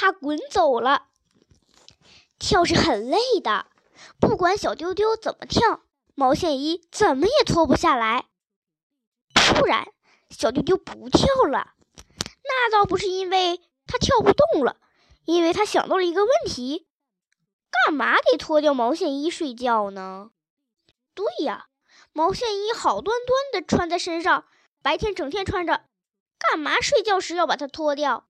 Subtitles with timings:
[0.00, 1.08] 他滚走了。
[2.38, 3.66] 跳是很累的，
[4.18, 5.82] 不管小丢丢怎么跳，
[6.14, 8.24] 毛线衣怎么也脱不下来。
[9.34, 9.92] 突然，
[10.30, 11.74] 小丢丢不跳了，
[12.44, 14.78] 那倒不是因为他跳不动了，
[15.26, 16.88] 因为他想到了一个问题：
[17.70, 20.30] 干嘛得脱掉毛线衣睡觉呢？
[21.12, 21.66] 对呀，
[22.14, 24.46] 毛线衣好端端的穿在身上，
[24.80, 25.84] 白天整天穿着，
[26.38, 28.26] 干嘛睡觉时要把它脱掉？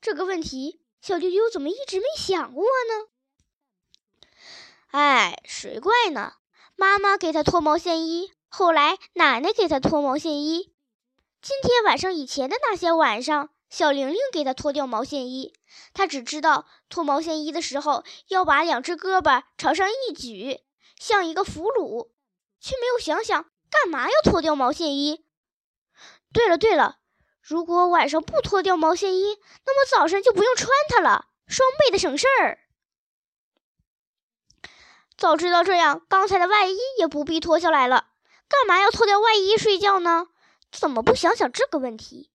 [0.00, 3.08] 这个问题，小丢丢怎么一直没想过呢？
[4.92, 6.34] 哎，谁怪呢？
[6.76, 10.72] 妈妈给他脱毛线衣，后来奶奶给他脱毛线衣。
[11.40, 15.52] 今天晚上以前的那些晚上，小玲玲给他脱掉毛线衣。
[15.92, 20.60] 他只知道脱毛线衣的时候要把两只胳膊朝上一举，
[21.00, 22.10] 像一个俘虏，
[22.60, 25.24] 却没有想想干嘛要脱掉毛线衣。
[26.32, 27.00] 对了对了，
[27.42, 32.60] 如果晚上不脱掉毛线衣，那么早上就不用穿它了，双倍的省事儿。
[35.16, 38.10] 早知道这样，刚才的外衣也不必脱下来了。
[38.48, 40.28] 干嘛要脱掉外衣睡觉呢？
[40.70, 42.30] 怎么不想想这个问题？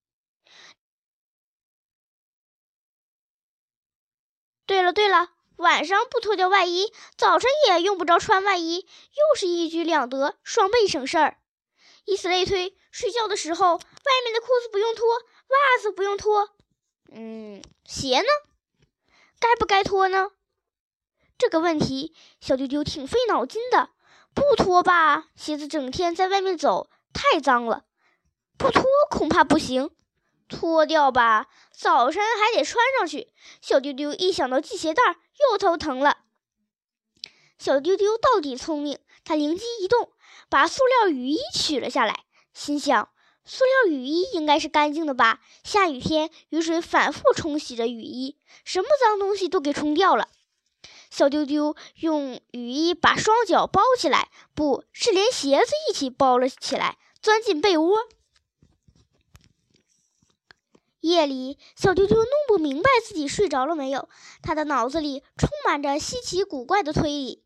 [4.66, 11.38] 对了对了，晚上不脱掉外衣，早晨也用不着穿外衣，又是一举两得，双倍省事儿。
[12.08, 16.50] 以此类推，睡觉的时候，外面的裤子不用脱，袜子不用脱，
[17.12, 18.28] 嗯，鞋呢？
[19.40, 20.32] 该不该脱呢？
[21.38, 23.90] 这个问题，小丢丢挺费脑筋的。
[24.34, 27.84] 不脱吧，鞋子整天在外面走太脏了；
[28.58, 29.92] 不脱恐怕不行。
[30.48, 33.34] 脱掉吧，早晨还得穿上去。
[33.62, 35.18] 小丢丢一想到系鞋带，
[35.52, 36.20] 又头疼了。
[37.60, 40.14] 小丢丢到底聪明，他灵机一动，
[40.50, 43.09] 把塑料雨衣取了下来，心想：
[43.44, 45.42] 塑料雨衣应该是干净的吧？
[45.64, 50.30] 下雨天，雨水反复冲洗着雨衣，什么脏东西都给冲掉了。
[51.09, 58.08] 小丢丢用雨衣把双脚包起来，不是连鞋子一起包了起来，钻进被窝。
[60.99, 64.10] 夜里，小丢丢弄不明白自己睡着了没有，
[64.42, 67.45] 他的脑子里充满着稀奇古怪的推理。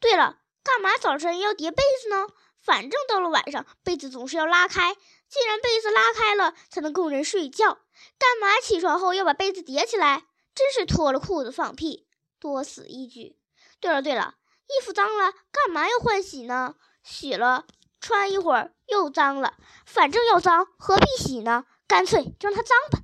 [0.00, 2.26] 对了，干嘛早晨要叠被子呢？
[2.62, 4.94] 反正到了晚上，被子总是要拉开。
[4.94, 7.78] 既然被子拉开了才能供人睡觉，
[8.18, 10.24] 干嘛起床后要把被子叠起来？
[10.54, 12.06] 真是脱了裤子放屁！
[12.38, 13.38] 多此一举。
[13.80, 14.34] 对了对了，
[14.66, 16.74] 衣服脏了，干嘛要换洗呢？
[17.02, 17.64] 洗了
[18.00, 19.54] 穿一会儿又脏了，
[19.86, 21.64] 反正要脏，何必洗呢？
[21.86, 22.98] 干脆让它脏吧。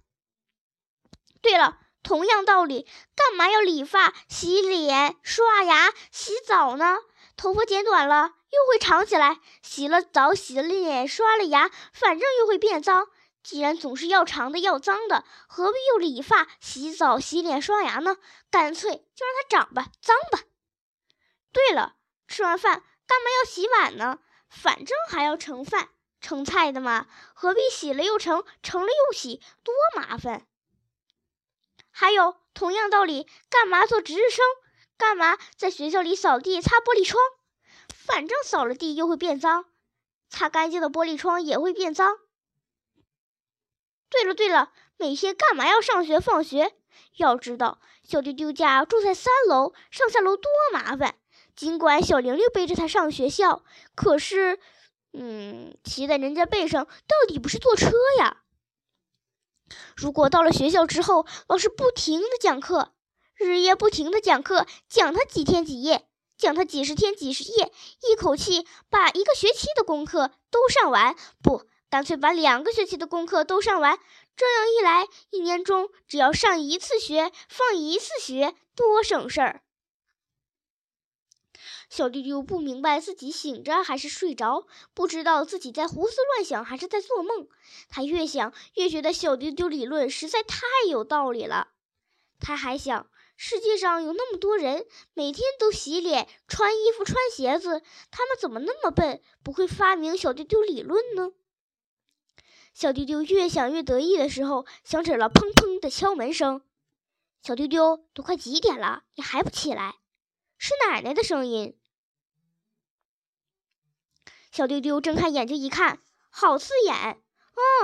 [1.40, 6.98] 对了，同样道理，干嘛要理发、洗脸、刷牙、洗澡呢？
[7.36, 13.08] 头发剪短了又会长起来，洗了澡、洗了脸、刷了牙，反正又会变脏。
[13.42, 18.16] 既然总是要长的要脏的，何必又理发、洗澡、洗脸、刷牙呢？
[18.50, 20.40] 干脆就让它长吧，脏吧。
[21.52, 21.96] 对了，
[22.26, 24.18] 吃完饭干嘛要洗碗呢？
[24.48, 30.46] 反正还要盛饭、盛菜的嘛，何必洗了又盛，盛了又洗，多麻烦。
[31.90, 34.44] 还有同样道理，干嘛做值日生？
[34.98, 37.20] 干嘛在学校里扫地、擦玻璃窗？
[37.88, 39.66] 反正扫了地又会变脏，
[40.28, 42.16] 擦干净的玻璃窗也会变脏。
[44.08, 46.74] 对了对了，每天干嘛要上学放学？
[47.16, 51.16] 要知道，小丢丢家住在三楼，上下楼多麻烦。
[51.54, 53.64] 尽管小玲玲背着他上学校，
[53.94, 54.58] 可是，
[55.12, 58.42] 嗯，骑在人家背上到底不是坐车呀。
[59.96, 62.94] 如果到了学校之后，老师不停的讲课，
[63.38, 66.08] 日夜不停的讲课，讲他几天几夜，
[66.38, 67.70] 讲他几十天几十夜，
[68.10, 71.66] 一口气把一个学期的功课都上完，不。
[71.88, 73.98] 干脆把两个学期的功课都上完，
[74.36, 79.62] 这样一来，一年中只要上一次学，放一次学，多省事儿。
[81.88, 87.48] 小丢丢不明白自己醒着还是睡着，不知道自己在胡思乱想还是在做梦。
[87.88, 91.68] 他越想越觉得小丢丢理论实在太有道理了。
[92.40, 101.32] 他还想，世界上有那么多人每天都洗脸、穿衣服、穿鞋子，他们怎么那么笨，不会发明小丢丢理论呢？
[102.72, 106.62] 小丢丢越想越得意的时候，响起了砰砰的敲门声。
[107.42, 109.96] 小丢丢，都快几点了，你还不起来？
[110.58, 111.78] 是奶奶的声音。
[114.50, 117.22] 小丢丢睁开眼睛一看，好刺眼！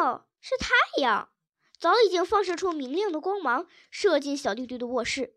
[0.00, 0.70] 哦，是太
[1.02, 1.28] 阳，
[1.78, 5.36] 早已经放射出明亮的光芒，射进小丢丢的卧室。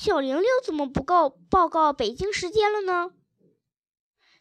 [0.00, 3.10] 小玲玲怎么不告报告北京时间了呢？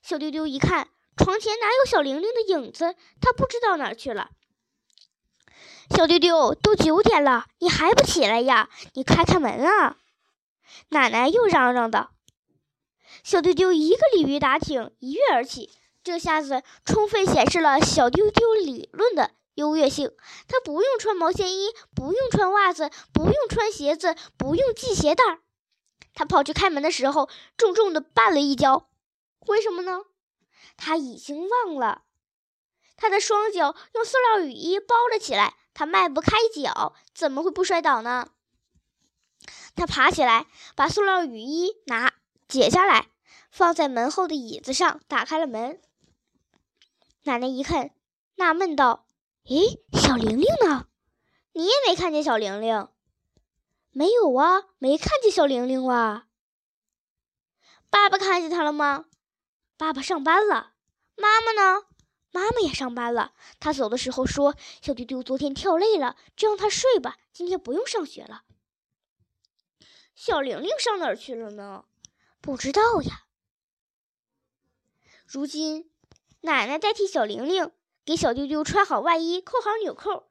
[0.04, 0.89] 小丢丢一看。
[1.18, 2.94] 床前哪有小玲玲的影子？
[3.19, 4.30] 她不知道哪儿去了。
[5.89, 8.69] 小丢丢，都九点了，你还不起来呀？
[8.94, 9.98] 你开开门啊！
[10.89, 12.12] 奶奶又嚷嚷道。
[13.24, 15.71] 小丢丢一个鲤鱼打挺，一跃而起，
[16.04, 20.12] 这下子充分显示了小丢丢理论的优越性。
[20.48, 25.39] 他不用穿毛线衣，不用穿袜子，不用穿鞋子，不用系鞋带儿。
[26.13, 28.89] 他跑去开门的时候，重重的绊了一跤。
[29.47, 30.01] 为什么呢？
[30.75, 32.03] 他已经忘了。
[32.95, 38.29] 他的双脚用塑料雨衣包了起来，他迈不开脚，怎么会不摔倒呢？
[39.75, 42.13] 他爬起来，把塑料雨衣拿
[42.47, 43.09] 解下来，
[43.51, 45.79] 放在门后的椅子上，打开了门。
[47.23, 47.91] 奶奶一看，
[48.35, 49.05] 纳闷道
[49.45, 50.88] ：“咦，小玲玲呢？
[51.53, 52.88] 你也没看见小玲玲？
[53.97, 56.27] 没有啊，没看见小玲玲哇。
[57.89, 59.05] 爸爸看见她了吗？
[59.75, 60.73] 爸爸上班了。
[61.15, 61.88] 妈妈呢？”
[62.31, 63.33] 妈妈也上班了。
[63.59, 68.44] 她走的时候说：“小丢丢昨天跳累了，就让他睡吧，今天不用上学了。”
[70.13, 71.85] 小玲玲上哪儿去了呢？
[72.39, 73.23] 不知道呀。
[75.25, 75.91] 如今，
[76.41, 77.71] 奶奶代替小玲玲
[78.05, 80.29] 给小丢丢穿好外衣，扣好纽扣。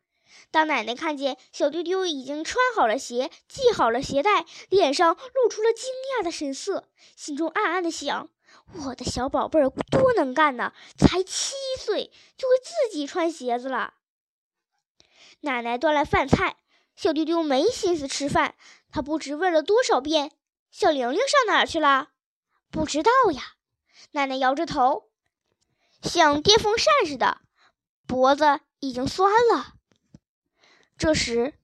[0.50, 5.86] 当奶奶看见小丢丢已经穿好了鞋，系好了鞋带，脸上露出了惊
[6.18, 8.28] 讶的神色，心中暗暗的想。
[8.84, 13.94] 我的小宝贝儿多能干呢，才七岁就会自己穿鞋子了。
[15.40, 16.56] 奶奶端来饭菜，
[16.96, 18.54] 小丢丢没心思吃饭。
[18.90, 20.32] 他不知问了多少遍
[20.72, 22.08] ：“小玲玲上哪儿去了？”
[22.72, 23.42] 不知道呀。
[24.12, 25.10] 奶奶摇着头，
[26.02, 27.42] 像电风扇似的，
[28.06, 29.75] 脖子已经酸了。
[30.98, 31.54] 这时，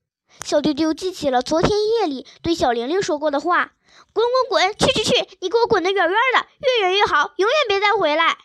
[0.44, 3.74] 小丢丢记起了昨天夜里对小玲玲说过的话。
[4.14, 4.76] 滚滚滚！
[4.78, 5.36] 去去去！
[5.40, 8.38] 你给我滚得远远的，越远越好，永远别再回来。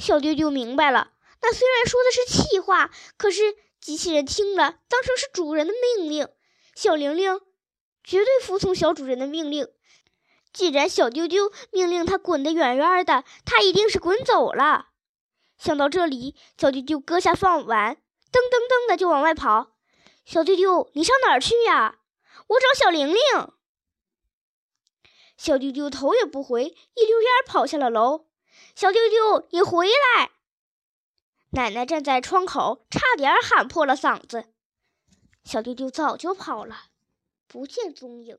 [0.00, 6.28] 小丢丢明白了，那虽然说的是气话，可是机器人听了当成是主人的命令。
[6.74, 7.40] 小玲玲
[8.02, 9.68] 绝对服从小主人的命令。
[10.52, 14.88] 既然小丢丢命令他滚得远远的，他一定是滚走了。
[15.56, 17.96] 想到这里，小丢丢搁下饭碗，
[18.32, 19.76] 噔噔噔的就往外跑。
[20.24, 22.00] 小丢丢，你上哪儿去呀？
[22.48, 23.16] 我找小玲玲。
[25.36, 28.26] 小丢丢头也不回，一溜烟跑下了楼。
[28.74, 30.32] 小丢丢，你回来！
[31.50, 34.52] 奶奶站在窗口，差点喊破了嗓子。
[35.44, 36.86] 小丢丢早就跑了，
[37.46, 38.38] 不见踪影。